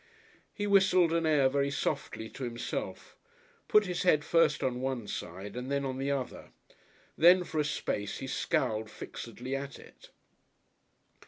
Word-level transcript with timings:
He 0.51 0.65
whistled 0.65 1.13
an 1.13 1.27
air 1.27 1.47
very 1.47 1.69
softly 1.69 2.27
to 2.29 2.43
himself, 2.43 3.15
put 3.67 3.85
his 3.85 4.01
head 4.01 4.25
first 4.25 4.63
on 4.63 4.81
one 4.81 5.07
side 5.07 5.55
and 5.55 5.71
then 5.71 5.85
on 5.85 5.99
the 5.99 6.09
other. 6.09 6.49
Then 7.19 7.43
for 7.43 7.59
a 7.59 7.63
space 7.63 8.17
he 8.17 8.25
scowled 8.25 8.89
fixedly 8.89 9.55
at 9.55 9.77
it. 9.77 10.09